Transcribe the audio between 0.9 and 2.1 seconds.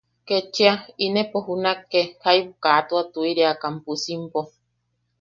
inepo junakne